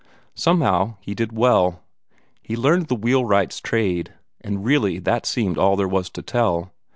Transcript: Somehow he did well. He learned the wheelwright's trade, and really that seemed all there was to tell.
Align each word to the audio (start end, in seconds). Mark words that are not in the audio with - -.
Somehow 0.33 0.95
he 0.99 1.13
did 1.13 1.31
well. 1.31 1.83
He 2.41 2.55
learned 2.55 2.87
the 2.87 2.95
wheelwright's 2.95 3.59
trade, 3.59 4.11
and 4.43 4.65
really 4.65 4.97
that 4.97 5.27
seemed 5.27 5.59
all 5.59 5.75
there 5.75 5.87
was 5.87 6.09
to 6.09 6.23
tell. 6.23 6.73